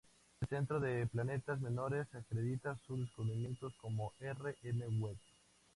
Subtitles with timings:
[0.39, 4.57] El Centro de Planetas Menores acredita sus descubrimientos como R.
[4.63, 4.83] M.
[4.99, 5.21] West.